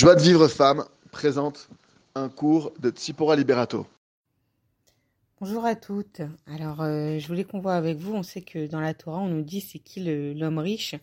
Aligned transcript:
Joie 0.00 0.14
de 0.14 0.22
vivre 0.22 0.48
femme 0.48 0.86
présente 1.10 1.68
un 2.14 2.30
cours 2.30 2.72
de 2.78 2.88
Tsipora 2.88 3.36
Liberato. 3.36 3.86
Bonjour 5.38 5.66
à 5.66 5.74
toutes. 5.74 6.22
Alors, 6.46 6.80
euh, 6.80 7.18
je 7.18 7.28
voulais 7.28 7.44
qu'on 7.44 7.60
voit 7.60 7.74
avec 7.74 7.98
vous. 7.98 8.14
On 8.14 8.22
sait 8.22 8.40
que 8.40 8.66
dans 8.66 8.80
la 8.80 8.94
Torah, 8.94 9.18
on 9.18 9.28
nous 9.28 9.42
dit 9.42 9.60
c'est 9.60 9.78
qui 9.78 10.00
l'homme 10.34 10.56
riche? 10.56 10.94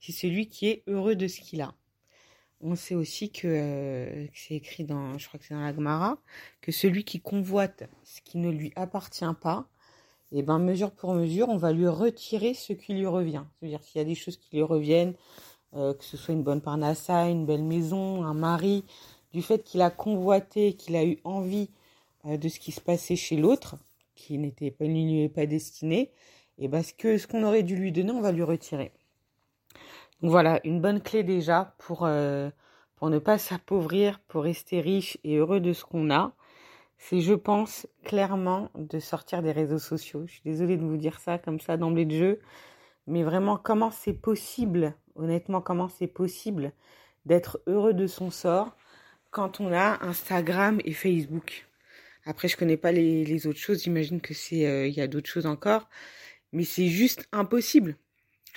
C'est 0.00 0.12
celui 0.12 0.48
qui 0.48 0.66
est 0.66 0.82
heureux 0.86 1.14
de 1.14 1.28
ce 1.28 1.42
qu'il 1.42 1.60
a. 1.60 1.74
On 2.62 2.74
sait 2.74 2.94
aussi 2.94 3.30
que, 3.30 3.46
euh, 3.46 4.26
c'est 4.32 4.54
écrit 4.54 4.84
dans, 4.84 5.18
je 5.18 5.28
crois 5.28 5.38
que 5.38 5.44
c'est 5.44 5.52
dans 5.52 5.60
la 5.60 5.74
Gemara, 5.74 6.16
que 6.62 6.72
celui 6.72 7.04
qui 7.04 7.20
convoite 7.20 7.82
ce 8.02 8.22
qui 8.22 8.38
ne 8.38 8.48
lui 8.48 8.72
appartient 8.76 9.26
pas, 9.42 9.68
et 10.32 10.38
eh 10.38 10.42
ben 10.42 10.58
mesure 10.58 10.92
pour 10.92 11.12
mesure, 11.12 11.50
on 11.50 11.58
va 11.58 11.72
lui 11.72 11.88
retirer 11.88 12.54
ce 12.54 12.72
qui 12.72 12.94
lui 12.94 13.06
revient. 13.06 13.44
C'est-à-dire 13.60 13.82
s'il 13.82 13.98
y 13.98 14.02
a 14.02 14.06
des 14.06 14.14
choses 14.14 14.38
qui 14.38 14.56
lui 14.56 14.62
reviennent, 14.62 15.12
euh, 15.76 15.94
que 15.94 16.04
ce 16.04 16.16
soit 16.16 16.34
une 16.34 16.42
bonne 16.42 16.60
parnassa, 16.60 17.28
une 17.28 17.46
belle 17.46 17.64
maison, 17.64 18.24
un 18.24 18.34
mari, 18.34 18.84
du 19.32 19.42
fait 19.42 19.62
qu'il 19.62 19.82
a 19.82 19.90
convoité, 19.90 20.74
qu'il 20.74 20.96
a 20.96 21.04
eu 21.04 21.18
envie 21.24 21.70
euh, 22.26 22.36
de 22.36 22.48
ce 22.48 22.58
qui 22.58 22.72
se 22.72 22.80
passait 22.80 23.16
chez 23.16 23.36
l'autre, 23.36 23.76
qui 24.14 24.38
n'était 24.38 24.70
pas 24.70 24.84
lui 24.84 25.28
pas 25.28 25.46
destiné, 25.46 26.10
et 26.58 26.68
ben 26.68 26.82
ce 26.82 26.92
que 26.92 27.18
ce 27.18 27.26
qu'on 27.26 27.44
aurait 27.44 27.62
dû 27.62 27.76
lui 27.76 27.92
donner, 27.92 28.10
on 28.10 28.20
va 28.20 28.32
lui 28.32 28.42
retirer. 28.42 28.92
Donc 30.20 30.30
voilà, 30.32 30.60
une 30.64 30.80
bonne 30.80 31.00
clé 31.00 31.22
déjà 31.22 31.74
pour, 31.78 32.04
euh, 32.04 32.50
pour 32.96 33.08
ne 33.10 33.18
pas 33.18 33.38
s'appauvrir, 33.38 34.18
pour 34.28 34.42
rester 34.42 34.80
riche 34.80 35.18
et 35.22 35.36
heureux 35.36 35.60
de 35.60 35.72
ce 35.72 35.84
qu'on 35.84 36.10
a. 36.10 36.32
C'est, 36.98 37.20
je 37.20 37.34
pense, 37.34 37.86
clairement 38.04 38.70
de 38.74 38.98
sortir 38.98 39.42
des 39.42 39.52
réseaux 39.52 39.78
sociaux. 39.78 40.24
Je 40.26 40.32
suis 40.32 40.42
désolée 40.44 40.76
de 40.76 40.84
vous 40.84 40.96
dire 40.96 41.20
ça 41.20 41.38
comme 41.38 41.60
ça 41.60 41.76
d'emblée 41.76 42.06
de 42.06 42.16
jeu. 42.16 42.40
Mais 43.08 43.22
vraiment, 43.24 43.56
comment 43.56 43.90
c'est 43.90 44.12
possible, 44.12 44.94
honnêtement, 45.16 45.60
comment 45.60 45.88
c'est 45.88 46.06
possible 46.06 46.72
d'être 47.26 47.60
heureux 47.66 47.94
de 47.94 48.06
son 48.06 48.30
sort 48.30 48.76
quand 49.30 49.60
on 49.60 49.72
a 49.72 50.04
Instagram 50.04 50.80
et 50.84 50.92
Facebook? 50.92 51.66
Après, 52.26 52.48
je 52.48 52.56
connais 52.56 52.76
pas 52.76 52.92
les, 52.92 53.24
les 53.24 53.46
autres 53.46 53.58
choses. 53.58 53.82
J'imagine 53.84 54.20
que 54.20 54.34
c'est, 54.34 54.66
euh, 54.66 54.86
il 54.86 54.94
y 54.94 55.00
a 55.00 55.08
d'autres 55.08 55.30
choses 55.30 55.46
encore. 55.46 55.88
Mais 56.52 56.64
c'est 56.64 56.88
juste 56.88 57.28
impossible 57.32 57.96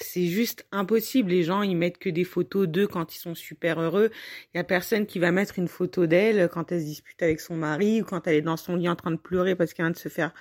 c'est 0.03 0.28
juste 0.28 0.66
impossible. 0.72 1.31
Les 1.31 1.44
gens, 1.44 1.61
ils 1.61 1.76
mettent 1.76 1.98
que 1.98 2.09
des 2.09 2.23
photos 2.23 2.67
d'eux 2.67 2.88
quand 2.88 3.16
ils 3.16 3.20
sont 3.20 3.36
super 3.36 3.80
heureux. 3.80 4.11
Il 4.54 4.58
y 4.58 4.59
a 4.59 4.64
personne 4.64 5.06
qui 5.06 5.20
va 5.20 5.31
mettre 5.31 5.59
une 5.59 5.67
photo 5.67 6.06
d'elle 6.08 6.50
quand 6.50 6.72
elle 6.72 6.81
se 6.81 6.86
dispute 6.86 7.22
avec 7.22 7.39
son 7.39 7.56
mari 7.56 8.02
ou 8.02 8.06
quand 8.06 8.28
elle 8.28 8.36
est 8.36 8.42
dans 8.42 8.58
son 8.58 8.76
lit 8.76 8.89
en 8.89 8.95
train 8.95 9.11
de 9.11 9.17
pleurer 9.17 9.56
parce 9.56 9.73
qu'elle 9.73 9.86
vient 9.86 9.92
de 9.92 9.98
se 9.98 10.09
faire 10.09 10.33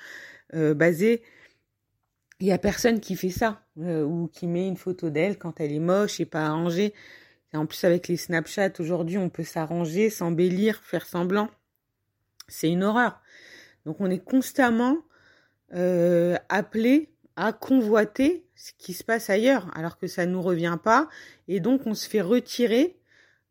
euh, 0.54 0.74
baser. 0.74 1.22
Il 2.40 2.46
y 2.46 2.52
a 2.52 2.58
personne 2.58 3.00
qui 3.00 3.16
fait 3.16 3.30
ça 3.30 3.62
euh, 3.78 4.02
ou 4.02 4.28
qui 4.28 4.46
met 4.46 4.66
une 4.66 4.76
photo 4.76 5.10
d'elle 5.10 5.38
quand 5.38 5.60
elle 5.60 5.72
est 5.72 5.78
moche 5.78 6.20
et 6.20 6.24
pas 6.24 6.46
arrangée. 6.46 6.94
En 7.52 7.66
plus, 7.66 7.84
avec 7.84 8.08
les 8.08 8.16
Snapchat, 8.16 8.72
aujourd'hui, 8.78 9.18
on 9.18 9.28
peut 9.28 9.44
s'arranger, 9.44 10.08
s'embellir, 10.08 10.80
faire 10.82 11.04
semblant. 11.04 11.50
C'est 12.48 12.70
une 12.70 12.82
horreur. 12.82 13.20
Donc, 13.84 14.00
on 14.00 14.10
est 14.10 14.24
constamment 14.24 14.98
euh, 15.74 16.36
appelé 16.48 17.10
à 17.36 17.52
convoiter 17.52 18.44
ce 18.54 18.72
qui 18.76 18.92
se 18.92 19.04
passe 19.04 19.30
ailleurs, 19.30 19.70
alors 19.74 19.98
que 19.98 20.06
ça 20.06 20.26
ne 20.26 20.32
nous 20.32 20.42
revient 20.42 20.76
pas, 20.82 21.08
et 21.48 21.60
donc 21.60 21.86
on 21.86 21.94
se 21.94 22.08
fait 22.08 22.20
retirer 22.20 22.98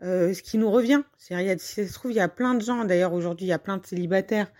euh, 0.03 0.33
ce 0.33 0.43
qui 0.43 0.57
nous 0.57 0.69
revient. 0.69 1.01
C'est-à-dire, 1.17 1.55
si 1.59 1.75
ça 1.75 1.87
se 1.87 1.93
trouve, 1.93 2.11
il 2.11 2.17
y 2.17 2.19
a 2.19 2.27
plein 2.27 2.53
de 2.53 2.61
gens, 2.61 2.85
d'ailleurs 2.85 3.13
aujourd'hui 3.13 3.47
il 3.47 3.49
y 3.49 3.53
a 3.53 3.59
plein 3.59 3.77
de 3.77 3.85
célibataires, 3.85 4.51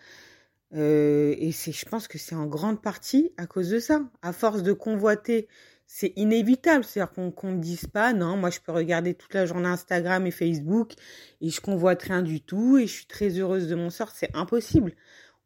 euh, 0.75 1.35
et 1.37 1.51
c'est, 1.51 1.71
je 1.71 1.85
pense 1.85 2.07
que 2.07 2.17
c'est 2.17 2.35
en 2.35 2.45
grande 2.45 2.81
partie 2.81 3.31
à 3.37 3.47
cause 3.47 3.69
de 3.69 3.79
ça. 3.79 4.01
À 4.21 4.33
force 4.33 4.63
de 4.63 4.73
convoiter, 4.73 5.47
c'est 5.87 6.13
inévitable. 6.15 6.83
C'est-à-dire 6.83 7.33
qu'on 7.33 7.51
ne 7.51 7.59
dise 7.59 7.87
pas, 7.87 8.13
non, 8.13 8.37
moi 8.37 8.49
je 8.49 8.59
peux 8.59 8.71
regarder 8.71 9.13
toute 9.15 9.33
la 9.33 9.45
journée 9.45 9.67
Instagram 9.67 10.27
et 10.27 10.31
Facebook 10.31 10.93
et 11.41 11.49
je 11.49 11.61
convoite 11.61 12.03
rien 12.03 12.21
du 12.21 12.41
tout 12.41 12.77
et 12.77 12.87
je 12.87 12.93
suis 12.93 13.07
très 13.07 13.29
heureuse 13.39 13.67
de 13.67 13.75
mon 13.75 13.89
sort. 13.89 14.11
C'est 14.11 14.35
impossible. 14.35 14.93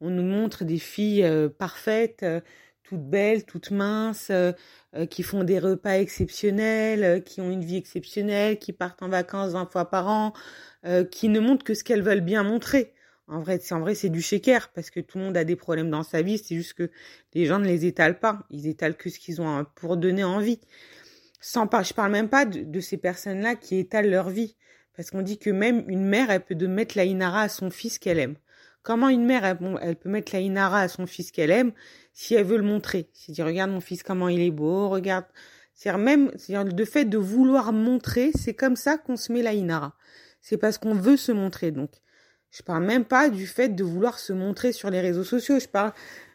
On 0.00 0.10
nous 0.10 0.24
montre 0.24 0.64
des 0.64 0.78
filles 0.78 1.24
euh, 1.24 1.48
parfaites, 1.48 2.22
euh, 2.22 2.40
toutes 2.84 3.08
belles, 3.08 3.44
toutes 3.44 3.70
minces, 3.70 4.28
euh, 4.30 4.52
euh, 4.94 5.06
qui 5.06 5.22
font 5.22 5.42
des 5.42 5.58
repas 5.58 5.98
exceptionnels, 5.98 7.02
euh, 7.02 7.20
qui 7.20 7.40
ont 7.40 7.50
une 7.50 7.64
vie 7.64 7.76
exceptionnelle, 7.76 8.58
qui 8.58 8.72
partent 8.72 9.02
en 9.02 9.08
vacances 9.08 9.52
20 9.52 9.70
fois 9.70 9.90
par 9.90 10.08
an, 10.08 10.32
qui 11.10 11.30
ne 11.30 11.40
montrent 11.40 11.64
que 11.64 11.72
ce 11.72 11.82
qu'elles 11.82 12.02
veulent 12.02 12.20
bien 12.20 12.42
montrer. 12.42 12.92
En 13.26 13.40
vrai, 13.40 13.58
c'est 13.62 13.74
en 13.74 13.80
vrai, 13.80 13.94
c'est 13.94 14.10
du 14.10 14.20
shaker 14.20 14.68
parce 14.74 14.90
que 14.90 15.00
tout 15.00 15.18
le 15.18 15.24
monde 15.24 15.36
a 15.36 15.44
des 15.44 15.56
problèmes 15.56 15.90
dans 15.90 16.02
sa 16.02 16.20
vie. 16.20 16.38
C'est 16.38 16.56
juste 16.56 16.74
que 16.74 16.90
les 17.32 17.46
gens 17.46 17.58
ne 17.58 17.64
les 17.64 17.86
étalent 17.86 18.18
pas. 18.18 18.40
Ils 18.50 18.66
étalent 18.66 18.96
que 18.96 19.08
ce 19.08 19.18
qu'ils 19.18 19.40
ont 19.40 19.64
pour 19.74 19.96
donner 19.96 20.24
envie. 20.24 20.60
Sans 21.40 21.66
pas, 21.66 21.82
je 21.82 21.94
parle 21.94 22.12
même 22.12 22.28
pas 22.28 22.44
de, 22.44 22.80
ces 22.80 22.96
personnes-là 22.96 23.54
qui 23.54 23.78
étalent 23.78 24.10
leur 24.10 24.28
vie. 24.28 24.56
Parce 24.96 25.10
qu'on 25.10 25.22
dit 25.22 25.38
que 25.38 25.50
même 25.50 25.84
une 25.88 26.04
mère, 26.04 26.30
elle 26.30 26.44
peut 26.44 26.54
de 26.54 26.66
mettre 26.66 26.96
la 26.96 27.04
inara 27.04 27.42
à 27.42 27.48
son 27.48 27.70
fils 27.70 27.98
qu'elle 27.98 28.18
aime. 28.18 28.36
Comment 28.82 29.08
une 29.08 29.24
mère, 29.24 29.44
elle, 29.44 29.96
peut 29.96 30.08
mettre 30.10 30.34
la 30.34 30.40
inara 30.40 30.80
à 30.80 30.88
son 30.88 31.06
fils 31.06 31.32
qu'elle 31.32 31.50
aime 31.50 31.72
si 32.12 32.34
elle 32.34 32.44
veut 32.44 32.58
le 32.58 32.62
montrer? 32.62 33.08
Si 33.14 33.32
dit 33.32 33.42
regarde 33.42 33.70
mon 33.70 33.80
fils 33.80 34.02
comment 34.02 34.28
il 34.28 34.40
est 34.40 34.50
beau, 34.50 34.90
regarde. 34.90 35.24
C'est 35.72 35.96
même, 35.96 36.30
c'est 36.36 36.54
le 36.62 36.84
fait 36.84 37.04
de 37.06 37.18
vouloir 37.18 37.72
montrer, 37.72 38.30
c'est 38.38 38.54
comme 38.54 38.76
ça 38.76 38.96
qu'on 38.98 39.16
se 39.16 39.32
met 39.32 39.42
la 39.42 39.54
inara. 39.54 39.94
C'est 40.40 40.58
parce 40.58 40.78
qu'on 40.78 40.94
veut 40.94 41.16
se 41.16 41.32
montrer. 41.32 41.72
Donc, 41.72 41.90
je 42.54 42.62
parle 42.62 42.84
même 42.84 43.04
pas 43.04 43.30
du 43.30 43.48
fait 43.48 43.70
de 43.70 43.82
vouloir 43.82 44.20
se 44.20 44.32
montrer 44.32 44.72
sur 44.72 44.88
les 44.88 45.00
réseaux 45.00 45.24
sociaux. 45.24 45.58
Je 45.58 45.66
parle 45.66 45.92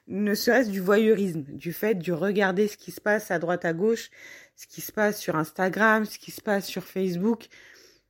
ne 0.08 0.34
serait-ce 0.34 0.70
du 0.70 0.82
voyeurisme, 0.82 1.44
du 1.44 1.72
fait 1.72 1.96
de 1.96 2.12
regarder 2.12 2.68
ce 2.68 2.76
qui 2.76 2.92
se 2.92 3.00
passe 3.00 3.32
à 3.32 3.40
droite 3.40 3.64
à 3.64 3.72
gauche, 3.72 4.10
ce 4.56 4.68
qui 4.68 4.82
se 4.82 4.92
passe 4.92 5.18
sur 5.20 5.38
Instagram, 5.38 6.06
ce 6.06 6.20
qui 6.20 6.32
se 6.32 6.42
passe 6.42 6.66
sur 6.66 6.84
Facebook. 6.84 7.48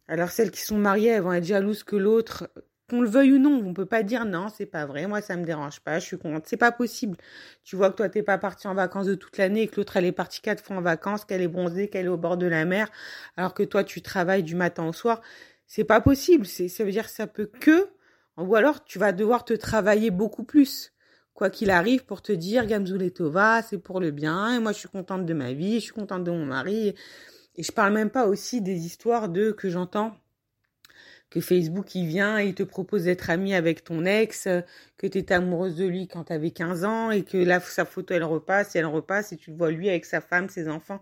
Alors 0.07 0.31
celles 0.31 0.49
qui 0.49 0.61
sont 0.61 0.77
mariées, 0.77 1.09
elles 1.09 1.21
vont 1.21 1.33
être 1.33 1.45
jalouses 1.45 1.83
que 1.83 1.95
l'autre 1.95 2.49
qu'on 2.89 3.01
le 3.01 3.09
veuille 3.09 3.33
ou 3.33 3.37
non, 3.37 3.61
on 3.63 3.73
peut 3.75 3.85
pas 3.85 4.01
dire 4.01 4.25
non, 4.25 4.47
c'est 4.49 4.65
pas 4.65 4.87
vrai, 4.87 5.05
moi 5.05 5.21
ça 5.21 5.37
me 5.37 5.45
dérange 5.45 5.79
pas, 5.81 5.99
je 5.99 6.05
suis 6.05 6.17
contente, 6.17 6.45
c'est 6.47 6.57
pas 6.57 6.71
possible. 6.71 7.15
Tu 7.63 7.75
vois 7.75 7.91
que 7.91 7.97
toi 7.97 8.09
t'es 8.09 8.23
pas 8.23 8.39
parti 8.39 8.67
en 8.67 8.73
vacances 8.73 9.05
de 9.05 9.13
toute 9.13 9.37
l'année 9.37 9.61
et 9.63 9.67
que 9.67 9.75
l'autre 9.75 9.97
elle 9.97 10.05
est 10.05 10.11
partie 10.11 10.41
quatre 10.41 10.63
fois 10.63 10.77
en 10.77 10.81
vacances, 10.81 11.25
qu'elle 11.25 11.41
est 11.43 11.47
bronzée, 11.47 11.89
qu'elle 11.89 12.07
est 12.07 12.09
au 12.09 12.17
bord 12.17 12.37
de 12.37 12.47
la 12.47 12.65
mer, 12.65 12.89
alors 13.37 13.53
que 13.53 13.61
toi 13.61 13.83
tu 13.83 14.01
travailles 14.01 14.41
du 14.41 14.55
matin 14.55 14.87
au 14.87 14.93
soir, 14.93 15.21
c'est 15.67 15.83
pas 15.83 16.01
possible. 16.01 16.47
Ça 16.47 16.83
veut 16.83 16.91
dire 16.91 17.05
que 17.05 17.11
ça 17.11 17.27
peut 17.27 17.45
que, 17.45 17.89
ou 18.41 18.55
alors 18.55 18.83
tu 18.83 18.99
vas 18.99 19.11
devoir 19.11 19.45
te 19.45 19.53
travailler 19.53 20.11
beaucoup 20.11 20.43
plus, 20.43 20.93
quoi 21.33 21.49
qu'il 21.49 21.69
arrive, 21.69 22.05
pour 22.05 22.21
te 22.21 22.31
dire 22.31 22.65
Gamzoul 22.65 23.11
Tova, 23.11 23.61
c'est 23.61 23.77
pour 23.77 23.99
le 23.99 24.11
bien, 24.11 24.55
et 24.55 24.59
moi 24.59 24.71
je 24.71 24.79
suis 24.79 24.89
contente 24.89 25.25
de 25.25 25.33
ma 25.33 25.53
vie, 25.53 25.75
je 25.75 25.85
suis 25.85 25.93
contente 25.93 26.23
de 26.23 26.31
mon 26.31 26.45
mari, 26.45 26.95
et 27.55 27.63
je 27.63 27.71
parle 27.71 27.93
même 27.93 28.09
pas 28.09 28.27
aussi 28.27 28.61
des 28.61 28.85
histoires 28.85 29.29
de 29.29 29.51
que 29.51 29.69
j'entends 29.69 30.15
que 31.29 31.41
Facebook 31.41 31.93
il 31.95 32.07
vient 32.07 32.39
et 32.39 32.47
il 32.47 32.55
te 32.55 32.63
propose 32.63 33.03
d'être 33.03 33.29
ami 33.29 33.53
avec 33.53 33.83
ton 33.83 34.05
ex, 34.05 34.47
que 34.97 35.07
tu 35.07 35.17
étais 35.17 35.33
amoureuse 35.33 35.75
de 35.75 35.85
lui 35.85 36.07
quand 36.07 36.25
tu 36.25 36.33
avais 36.33 36.51
15 36.51 36.83
ans 36.83 37.11
et 37.11 37.23
que 37.23 37.37
là 37.37 37.59
sa 37.59 37.85
photo 37.85 38.13
elle 38.13 38.23
repasse 38.23 38.75
et 38.75 38.79
elle 38.79 38.87
repasse 38.87 39.31
et 39.31 39.37
tu 39.37 39.51
le 39.51 39.57
vois 39.57 39.71
lui 39.71 39.89
avec 39.89 40.05
sa 40.05 40.21
femme, 40.21 40.49
ses 40.49 40.67
enfants. 40.67 41.01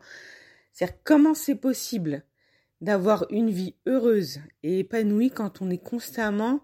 C'est 0.74 1.02
comment 1.04 1.34
c'est 1.34 1.56
possible 1.56 2.24
d'avoir 2.82 3.26
une 3.32 3.50
vie 3.50 3.76
heureuse 3.88 4.40
et 4.64 4.80
épanouie 4.80 5.32
quand 5.32 5.62
on 5.62 5.70
est 5.70 5.84
constamment 5.84 6.62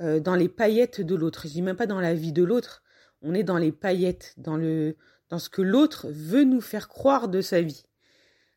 euh, 0.00 0.20
dans 0.20 0.34
les 0.34 0.48
paillettes 0.48 1.00
de 1.00 1.14
l'autre. 1.14 1.42
Je 1.44 1.52
dis 1.52 1.62
même 1.62 1.76
pas 1.76 1.86
dans 1.86 2.00
la 2.00 2.14
vie 2.14 2.32
de 2.32 2.42
l'autre, 2.42 2.82
on 3.22 3.34
est 3.34 3.42
dans 3.44 3.58
les 3.58 3.72
paillettes, 3.72 4.34
dans 4.36 4.56
le 4.56 4.96
dans 5.28 5.38
ce 5.38 5.50
que 5.50 5.62
l'autre 5.62 6.06
veut 6.10 6.44
nous 6.44 6.60
faire 6.60 6.88
croire 6.88 7.28
de 7.28 7.40
sa 7.40 7.60
vie. 7.60 7.84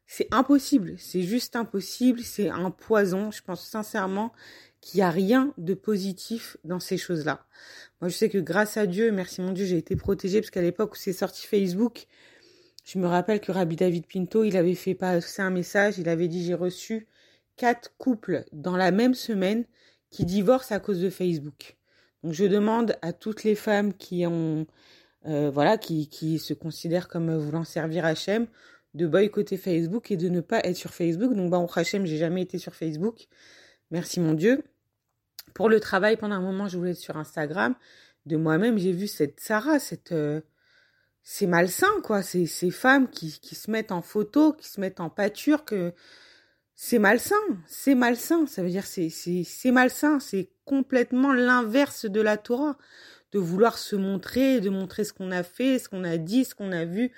C'est 0.07 0.27
impossible, 0.31 0.95
c'est 0.97 1.21
juste 1.21 1.55
impossible, 1.55 2.21
c'est 2.21 2.49
un 2.49 2.71
poison. 2.71 3.31
Je 3.31 3.41
pense 3.41 3.65
sincèrement 3.65 4.31
qu'il 4.81 4.97
n'y 4.97 5.03
a 5.03 5.09
rien 5.09 5.53
de 5.57 5.73
positif 5.73 6.57
dans 6.63 6.79
ces 6.79 6.97
choses-là. 6.97 7.45
Moi, 8.01 8.09
je 8.09 8.15
sais 8.15 8.29
que 8.29 8.37
grâce 8.37 8.77
à 8.77 8.87
Dieu, 8.87 9.11
merci 9.11 9.41
mon 9.41 9.51
Dieu, 9.51 9.65
j'ai 9.65 9.77
été 9.77 9.95
protégée 9.95 10.41
parce 10.41 10.49
qu'à 10.49 10.61
l'époque 10.61 10.93
où 10.93 10.97
c'est 10.97 11.13
sorti 11.13 11.45
Facebook, 11.45 12.07
je 12.83 12.99
me 12.99 13.07
rappelle 13.07 13.39
que 13.39 13.51
Rabbi 13.51 13.75
David 13.75 14.05
Pinto, 14.07 14.43
il 14.43 14.57
avait 14.57 14.75
fait 14.75 14.95
passer 14.95 15.41
un 15.41 15.51
message, 15.51 15.99
il 15.99 16.09
avait 16.09 16.27
dit 16.27 16.43
j'ai 16.43 16.55
reçu 16.55 17.07
quatre 17.55 17.93
couples 17.97 18.43
dans 18.53 18.75
la 18.75 18.91
même 18.91 19.13
semaine 19.13 19.65
qui 20.11 20.25
divorcent 20.25 20.71
à 20.71 20.79
cause 20.79 21.01
de 21.01 21.09
Facebook. 21.09 21.77
Donc 22.23 22.33
je 22.33 22.45
demande 22.45 22.95
à 23.01 23.13
toutes 23.13 23.43
les 23.43 23.55
femmes 23.55 23.93
qui 23.93 24.27
ont 24.27 24.67
euh, 25.25 25.49
voilà 25.51 25.77
qui, 25.77 26.07
qui 26.07 26.37
se 26.39 26.53
considèrent 26.53 27.07
comme 27.07 27.35
voulant 27.35 27.63
servir 27.63 28.05
Hachem 28.05 28.47
de 28.93 29.07
boycotter 29.07 29.57
Facebook 29.57 30.11
et 30.11 30.17
de 30.17 30.29
ne 30.29 30.41
pas 30.41 30.59
être 30.59 30.75
sur 30.75 30.93
Facebook. 30.93 31.33
Donc, 31.33 31.49
bah, 31.49 31.59
au 31.59 31.69
Hachem, 31.73 32.05
j'ai 32.05 32.17
jamais 32.17 32.41
été 32.41 32.57
sur 32.57 32.75
Facebook. 32.75 33.27
Merci 33.89 34.19
mon 34.19 34.33
Dieu. 34.33 34.63
Pour 35.53 35.69
le 35.69 35.79
travail, 35.79 36.17
pendant 36.17 36.35
un 36.35 36.41
moment, 36.41 36.67
je 36.67 36.77
voulais 36.77 36.91
être 36.91 36.97
sur 36.97 37.17
Instagram. 37.17 37.75
De 38.25 38.37
moi-même, 38.37 38.77
j'ai 38.77 38.91
vu 38.91 39.07
cette 39.07 39.39
Sarah, 39.39 39.79
cette, 39.79 40.11
euh, 40.11 40.41
c'est 41.23 41.47
malsain, 41.47 42.01
quoi. 42.03 42.21
Ces, 42.21 42.45
ces 42.45 42.71
femmes 42.71 43.09
qui, 43.09 43.39
qui 43.39 43.55
se 43.55 43.71
mettent 43.71 43.91
en 43.91 44.01
photo, 44.01 44.53
qui 44.53 44.67
se 44.67 44.79
mettent 44.79 44.99
en 44.99 45.09
pâture, 45.09 45.65
que 45.65 45.93
c'est 46.83 46.97
malsain. 46.97 47.35
C'est 47.67 47.93
malsain. 47.93 48.47
Ça 48.47 48.63
veut 48.63 48.69
dire, 48.71 48.87
c'est, 48.87 49.09
c'est, 49.09 49.43
c'est 49.43 49.69
malsain. 49.69 50.19
C'est 50.19 50.49
complètement 50.65 51.31
l'inverse 51.31 52.07
de 52.07 52.19
la 52.19 52.37
Torah 52.37 52.75
de 53.31 53.37
vouloir 53.37 53.77
se 53.77 53.95
montrer, 53.95 54.61
de 54.61 54.71
montrer 54.71 55.03
ce 55.03 55.13
qu'on 55.13 55.29
a 55.29 55.43
fait, 55.43 55.77
ce 55.77 55.89
qu'on 55.89 56.03
a 56.03 56.17
dit, 56.17 56.43
ce 56.43 56.55
qu'on 56.55 56.71
a 56.71 56.83
vu, 56.85 57.11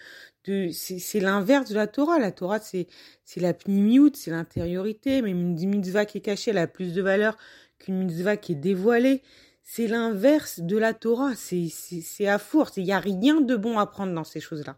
de 0.44 0.68
c'est 0.74 1.22
l'inverse 1.22 1.70
de 1.70 1.76
la 1.76 1.88
Torah. 1.88 2.20
La 2.20 2.34
Torah, 2.34 2.60
c'est 2.60 2.88
c'est 3.24 3.40
la 3.40 3.54
pnimiout, 3.54 4.12
c'est 4.16 4.32
l'intériorité. 4.32 5.22
Même 5.22 5.40
une 5.40 5.70
mitzvah 5.70 6.06
qui 6.06 6.18
est 6.18 6.22
cachée, 6.22 6.52
elle 6.52 6.58
a 6.58 6.68
plus 6.68 6.94
de 6.94 7.02
valeur 7.02 7.38
qu'une 7.80 8.04
mitzvah 8.04 8.36
qui 8.36 8.52
est 8.52 8.56
dévoilée. 8.56 9.22
C'est 9.62 9.88
l'inverse 9.88 10.60
de 10.60 10.78
la 10.78 10.94
Torah. 10.94 11.36
C'est 11.36 11.70
c'est 11.70 12.28
à 12.28 12.38
force. 12.38 12.76
Il 12.76 12.84
n'y 12.84 12.92
a 12.92 13.00
rien 13.00 13.40
de 13.40 13.56
bon 13.56 13.80
à 13.80 13.86
prendre 13.86 14.14
dans 14.14 14.26
ces 14.26 14.42
choses-là. 14.42 14.78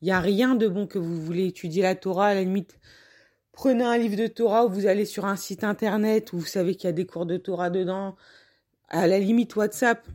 Il 0.00 0.06
n'y 0.06 0.12
a 0.12 0.20
rien 0.20 0.54
de 0.54 0.66
bon 0.66 0.86
que 0.86 0.98
vous 0.98 1.20
voulez 1.20 1.46
étudier 1.46 1.82
la 1.82 1.94
Torah. 1.94 2.28
À 2.28 2.34
la 2.34 2.42
limite, 2.42 2.78
prenez 3.54 3.84
un 3.84 3.96
livre 3.96 4.16
de 4.16 4.26
Torah 4.26 4.66
ou 4.66 4.68
vous 4.68 4.86
allez 4.86 5.04
sur 5.04 5.24
un 5.24 5.36
site 5.36 5.64
internet 5.64 6.32
où 6.32 6.38
vous 6.38 6.46
savez 6.46 6.74
qu'il 6.74 6.88
y 6.88 6.90
a 6.90 6.92
des 6.92 7.06
cours 7.06 7.26
de 7.26 7.36
Torah 7.36 7.70
dedans. 7.70 8.16
À 8.88 9.06
la 9.06 9.18
limite, 9.18 9.56
WhatsApp, 9.56 10.06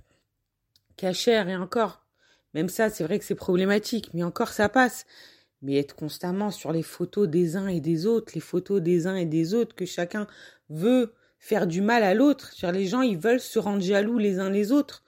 cachère 0.95 1.49
et 1.49 1.57
encore 1.57 2.03
même 2.53 2.69
ça, 2.69 2.89
c'est 2.89 3.03
vrai 3.03 3.19
que 3.19 3.25
c'est 3.25 3.35
problématique, 3.35 4.09
mais 4.13 4.23
encore 4.23 4.49
ça 4.49 4.69
passe. 4.69 5.05
Mais 5.61 5.75
être 5.75 5.95
constamment 5.95 6.51
sur 6.51 6.71
les 6.71 6.83
photos 6.83 7.27
des 7.27 7.57
uns 7.57 7.67
et 7.67 7.81
des 7.81 8.05
autres, 8.05 8.31
les 8.33 8.41
photos 8.41 8.81
des 8.81 9.07
uns 9.07 9.15
et 9.15 9.25
des 9.25 9.53
autres, 9.53 9.75
que 9.75 9.85
chacun 9.85 10.25
veut 10.69 11.13
faire 11.37 11.67
du 11.67 11.81
mal 11.81 12.03
à 12.03 12.13
l'autre. 12.13 12.53
Les 12.71 12.87
gens, 12.87 13.01
ils 13.01 13.17
veulent 13.17 13.41
se 13.41 13.59
rendre 13.59 13.81
jaloux 13.81 14.17
les 14.17 14.39
uns 14.39 14.49
les 14.49 14.71
autres. 14.71 15.03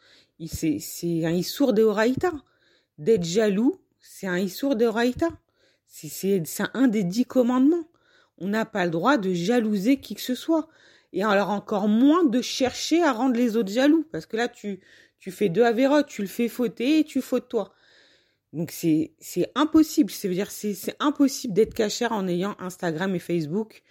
C'est 0.46 1.26
un 1.26 1.32
issour 1.32 1.74
de 1.74 1.84
Horaïta. 1.84 2.32
D'être 2.98 3.24
jaloux, 3.24 3.80
c'est 4.00 4.28
un 4.28 4.38
issour 4.38 4.76
de 4.76 4.86
Horaïta. 4.86 5.30
C'est 5.88 6.44
un 6.74 6.88
des 6.88 7.04
dix 7.04 7.26
commandements. 7.26 7.88
On 8.42 8.48
n'a 8.48 8.66
pas 8.66 8.86
le 8.86 8.92
droit 8.92 9.18
de 9.18 9.34
jalouser 9.34 9.98
qui 9.98 10.16
que 10.16 10.22
ce 10.22 10.36
soit. 10.36 10.68
Et 11.14 11.24
alors 11.24 11.50
encore 11.52 11.88
moins 11.88 12.24
de 12.24 12.42
chercher 12.42 13.04
à 13.04 13.14
rendre 13.14 13.36
les 13.36 13.56
autres 13.56 13.72
jaloux. 13.72 14.06
Parce 14.12 14.26
que 14.26 14.36
là, 14.36 14.48
tu, 14.48 14.80
fais 15.20 15.48
deux 15.50 15.64
avérotes, 15.64 16.08
tu 16.08 16.22
le 16.22 16.28
fais 16.28 16.48
fauter 16.48 17.00
et 17.00 17.04
tu 17.04 17.22
fautes 17.22 17.48
toi. 17.50 17.74
Donc 18.52 18.72
c'est 18.72 19.14
impossible, 19.56 20.12
c'est 20.12 20.96
impossible 21.00 21.54
d'être 21.54 21.74
cachère 21.74 22.12
en 22.12 22.28
ayant 22.28 22.56
Instagram 22.60 23.16
et 23.16 23.20
Facebook. 23.20 23.84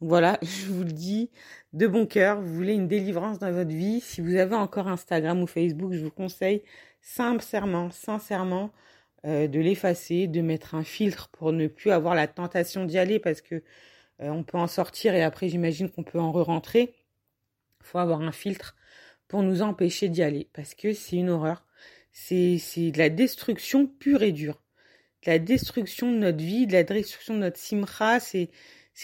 voilà, 0.00 0.38
je 0.42 0.66
vous 0.72 0.84
le 0.84 0.92
dis 0.92 1.30
de 1.74 1.86
bon 1.86 2.06
cœur, 2.06 2.40
vous 2.40 2.54
voulez 2.54 2.72
une 2.74 2.88
délivrance 2.88 3.38
dans 3.38 3.52
votre 3.52 3.70
vie, 3.70 4.00
si 4.00 4.20
vous 4.22 4.36
avez 4.36 4.54
encore 4.54 4.88
Instagram 4.88 5.42
ou 5.42 5.46
Facebook, 5.46 5.92
je 5.92 6.04
vous 6.04 6.10
conseille 6.10 6.62
sincèrement, 7.02 7.90
sincèrement 7.90 8.72
euh, 9.26 9.48
de 9.48 9.60
l'effacer, 9.60 10.26
de 10.28 10.40
mettre 10.40 10.74
un 10.74 10.84
filtre 10.84 11.28
pour 11.28 11.52
ne 11.52 11.66
plus 11.66 11.90
avoir 11.90 12.14
la 12.14 12.28
tentation 12.28 12.84
d'y 12.84 12.98
aller 12.98 13.18
parce 13.18 13.40
que 13.40 13.56
euh, 14.20 14.28
on 14.28 14.42
peut 14.44 14.58
en 14.58 14.66
sortir 14.66 15.14
et 15.14 15.22
après 15.22 15.48
j'imagine 15.48 15.90
qu'on 15.90 16.04
peut 16.04 16.20
en 16.20 16.32
re-rentrer. 16.32 16.94
Faut 17.82 17.98
avoir 17.98 18.20
un 18.20 18.32
filtre 18.32 18.76
pour 19.28 19.42
nous 19.42 19.62
empêcher 19.62 20.08
d'y 20.08 20.22
aller, 20.22 20.48
parce 20.54 20.74
que 20.74 20.92
c'est 20.92 21.16
une 21.16 21.30
horreur. 21.30 21.64
C'est, 22.12 22.56
de 22.90 22.98
la 22.98 23.10
destruction 23.10 23.86
pure 23.86 24.22
et 24.22 24.32
dure. 24.32 24.62
De 25.24 25.30
la 25.30 25.38
destruction 25.38 26.10
de 26.10 26.16
notre 26.16 26.38
vie, 26.38 26.66
de 26.66 26.72
la 26.72 26.82
destruction 26.82 27.34
de 27.34 27.40
notre 27.40 27.58
simra, 27.58 28.18
c'est, 28.20 28.50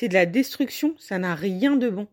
de 0.03 0.15
la 0.15 0.27
destruction, 0.27 0.97
ça 0.99 1.19
n'a 1.19 1.35
rien 1.35 1.77
de 1.77 1.91
bon. 1.91 2.09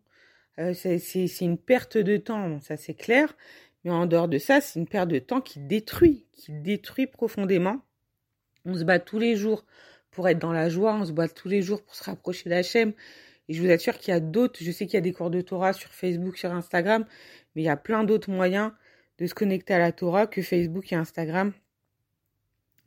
Euh, 0.59 0.73
c'est 0.73 1.41
une 1.41 1.57
perte 1.57 1.97
de 1.97 2.17
temps, 2.17 2.59
ça 2.61 2.77
c'est 2.77 2.93
clair, 2.93 3.35
mais 3.83 3.91
en 3.91 4.05
dehors 4.05 4.27
de 4.27 4.37
ça, 4.37 4.61
c'est 4.61 4.79
une 4.79 4.87
perte 4.87 5.09
de 5.09 5.19
temps 5.19 5.41
qui 5.41 5.59
détruit, 5.59 6.27
qui 6.33 6.51
détruit 6.51 7.07
profondément. 7.07 7.81
On 8.65 8.75
se 8.75 8.83
bat 8.83 8.99
tous 8.99 9.19
les 9.19 9.35
jours 9.35 9.65
pour 10.11 10.27
être 10.27 10.39
dans 10.39 10.51
la 10.51 10.69
joie, 10.69 10.95
on 10.95 11.05
se 11.05 11.11
bat 11.11 11.27
tous 11.27 11.47
les 11.47 11.61
jours 11.61 11.81
pour 11.83 11.95
se 11.95 12.03
rapprocher 12.03 12.49
d'Hachem. 12.49 12.93
Et 13.47 13.53
je 13.53 13.61
vous 13.61 13.69
assure 13.69 13.97
qu'il 13.97 14.13
y 14.13 14.17
a 14.17 14.19
d'autres, 14.19 14.59
je 14.61 14.71
sais 14.71 14.85
qu'il 14.85 14.95
y 14.95 14.97
a 14.97 15.01
des 15.01 15.13
cours 15.13 15.29
de 15.29 15.41
Torah 15.41 15.73
sur 15.73 15.91
Facebook, 15.91 16.37
sur 16.37 16.51
Instagram, 16.51 17.05
mais 17.55 17.63
il 17.63 17.65
y 17.65 17.69
a 17.69 17.77
plein 17.77 18.03
d'autres 18.03 18.29
moyens 18.29 18.71
de 19.17 19.27
se 19.27 19.33
connecter 19.33 19.73
à 19.73 19.79
la 19.79 19.91
Torah 19.91 20.27
que 20.27 20.41
Facebook 20.41 20.91
et 20.91 20.95
Instagram. 20.95 21.53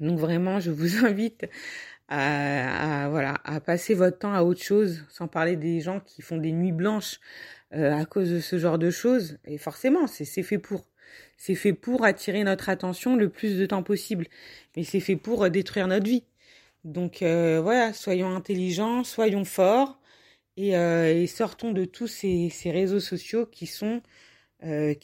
Donc 0.00 0.18
vraiment, 0.18 0.60
je 0.60 0.70
vous 0.70 1.04
invite 1.04 1.46
à 2.08 3.60
passer 3.64 3.94
votre 3.94 4.18
temps 4.18 4.34
à 4.34 4.42
autre 4.42 4.62
chose, 4.62 5.04
sans 5.08 5.26
parler 5.26 5.56
des 5.56 5.80
gens 5.80 6.00
qui 6.00 6.22
font 6.22 6.36
des 6.36 6.52
nuits 6.52 6.72
blanches 6.72 7.18
euh, 7.74 7.92
à 7.92 8.04
cause 8.04 8.30
de 8.30 8.40
ce 8.40 8.58
genre 8.58 8.78
de 8.78 8.90
choses. 8.90 9.38
Et 9.44 9.58
forcément, 9.58 10.06
c'est 10.06 10.42
fait 10.42 10.58
pour. 10.58 10.86
C'est 11.36 11.54
fait 11.54 11.72
pour 11.72 12.04
attirer 12.04 12.44
notre 12.44 12.68
attention 12.68 13.16
le 13.16 13.28
plus 13.28 13.58
de 13.58 13.66
temps 13.66 13.82
possible. 13.82 14.26
Mais 14.76 14.84
c'est 14.84 15.00
fait 15.00 15.16
pour 15.16 15.48
détruire 15.50 15.88
notre 15.88 16.06
vie. 16.06 16.24
Donc 16.84 17.22
euh, 17.22 17.60
voilà, 17.62 17.92
soyons 17.92 18.34
intelligents, 18.34 19.04
soyons 19.04 19.44
forts 19.44 19.98
et, 20.56 20.76
euh, 20.76 21.26
sortons 21.26 21.72
de 21.72 21.84
tous 21.84 22.06
ces, 22.06 22.50
réseaux 22.66 23.00
sociaux 23.00 23.46
qui 23.46 23.66
sont 23.66 24.02
euh, 24.64 24.94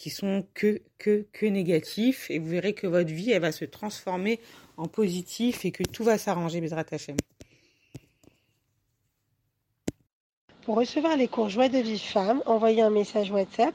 que, 0.54 1.46
négatifs 1.46 2.30
et 2.30 2.38
vous 2.38 2.48
verrez 2.48 2.74
que 2.74 2.86
votre 2.86 3.10
vie, 3.10 3.30
elle 3.30 3.42
va 3.42 3.52
se 3.52 3.64
transformer 3.64 4.40
en 4.76 4.88
positif 4.88 5.64
et 5.64 5.72
que 5.72 5.82
tout 5.82 6.04
va 6.04 6.18
s'arranger, 6.18 6.60
Bezrat 6.60 6.84
Hachem. 6.90 7.16
Pour 10.62 10.76
recevoir 10.76 11.16
les 11.16 11.26
cours 11.26 11.48
Joie 11.48 11.70
de 11.70 11.78
vie 11.78 11.98
femme, 11.98 12.42
envoyez 12.44 12.82
un 12.82 12.90
message 12.90 13.30
WhatsApp 13.30 13.74